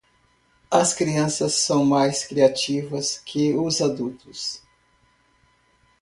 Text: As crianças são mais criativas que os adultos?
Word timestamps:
As 0.71 0.95
crianças 0.95 1.53
são 1.53 1.85
mais 1.85 2.25
criativas 2.25 3.19
que 3.23 3.53
os 3.53 3.81
adultos? 3.81 4.59